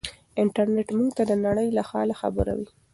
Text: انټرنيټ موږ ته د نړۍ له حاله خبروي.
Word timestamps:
انټرنيټ 0.43 0.89
موږ 0.97 1.09
ته 1.17 1.23
د 1.29 1.31
نړۍ 1.45 1.67
له 1.77 1.83
حاله 1.89 2.15
خبروي. 2.21 2.67